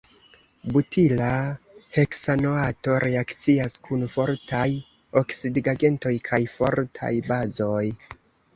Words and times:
Butila 0.77 1.27
heksanoato 1.97 2.95
reakcias 3.03 3.75
kun 3.89 4.07
fortaj 4.15 4.65
oksidigagentoj 5.23 6.17
kaj 6.31 6.43
fortaj 6.57 7.15
bazoj. 7.33 7.87